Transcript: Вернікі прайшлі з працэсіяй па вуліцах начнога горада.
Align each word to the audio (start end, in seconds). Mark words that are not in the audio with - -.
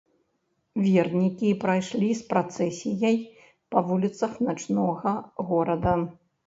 Вернікі 0.85 1.49
прайшлі 1.65 2.09
з 2.21 2.31
працэсіяй 2.31 3.23
па 3.77 3.87
вуліцах 3.93 4.33
начнога 4.51 5.11
горада. 5.53 5.93